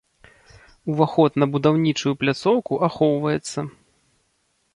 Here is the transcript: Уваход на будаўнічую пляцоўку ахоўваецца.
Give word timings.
Уваход 0.93 1.31
на 1.43 1.47
будаўнічую 1.55 2.13
пляцоўку 2.25 2.73
ахоўваецца. 2.89 3.59